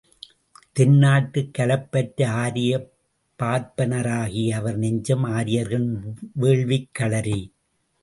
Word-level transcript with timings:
தென்னாட்டுக் 0.79 1.51
கலப்பற்ற 1.57 2.25
ஆரியப் 2.25 2.91
பார்ப்பனராகிய 3.39 4.49
அவர் 4.49 4.77
நெஞ்சம் 4.77 5.23
ஆரியர்களின் 5.23 6.15
வேள்விக் 6.33 6.89
களரி. 6.99 7.51